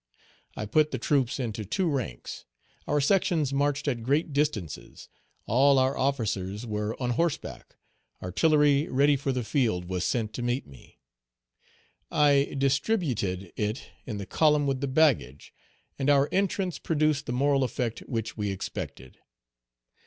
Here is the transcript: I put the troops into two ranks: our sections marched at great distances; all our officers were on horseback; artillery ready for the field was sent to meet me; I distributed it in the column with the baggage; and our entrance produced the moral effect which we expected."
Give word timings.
I 0.57 0.65
put 0.65 0.89
the 0.89 0.97
troops 0.97 1.39
into 1.39 1.63
two 1.63 1.87
ranks: 1.87 2.45
our 2.87 2.99
sections 2.99 3.53
marched 3.53 3.87
at 3.87 4.01
great 4.01 4.33
distances; 4.33 5.09
all 5.45 5.77
our 5.77 5.95
officers 5.95 6.65
were 6.65 6.99
on 6.99 7.11
horseback; 7.11 7.75
artillery 8.19 8.87
ready 8.89 9.15
for 9.15 9.31
the 9.31 9.43
field 9.43 9.85
was 9.85 10.03
sent 10.03 10.33
to 10.33 10.41
meet 10.41 10.65
me; 10.65 10.97
I 12.09 12.55
distributed 12.57 13.53
it 13.55 13.91
in 14.07 14.17
the 14.17 14.25
column 14.25 14.65
with 14.65 14.81
the 14.81 14.87
baggage; 14.87 15.53
and 15.99 16.09
our 16.09 16.27
entrance 16.31 16.79
produced 16.79 17.27
the 17.27 17.31
moral 17.31 17.63
effect 17.63 17.99
which 18.07 18.35
we 18.35 18.49
expected." 18.49 19.19